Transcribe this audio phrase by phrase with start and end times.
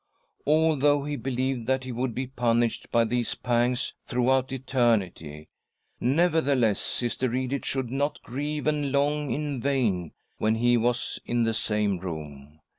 [0.47, 5.47] Although he believed that he would be punished by these pangs throughout eternity,
[5.99, 11.53] nevertheless Sister Edith should not grieve and long in vain when he was in the
[11.53, 12.61] same room.